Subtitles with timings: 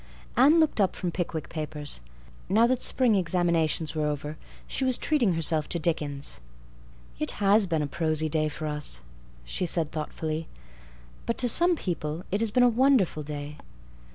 [0.35, 2.01] Anne looked up from Pickwick Papers.
[2.49, 4.35] Now that spring examinations were over
[4.65, 6.39] she was treating herself to Dickens.
[7.19, 9.01] "It has been a prosy day for us,"
[9.45, 10.47] she said thoughtfully,
[11.27, 13.57] "but to some people it has been a wonderful day.